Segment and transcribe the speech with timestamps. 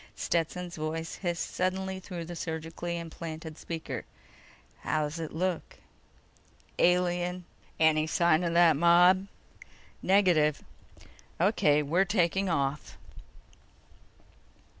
[0.15, 4.03] Stetson's voice hissed suddenly through the surgically implanted speaker:
[4.79, 5.77] "How's it look?"
[6.79, 7.45] "Alien."
[7.79, 9.27] "Any sign of that mob?"
[10.01, 10.63] "Negative."
[11.39, 11.83] "O.K.
[11.83, 12.97] We're taking off."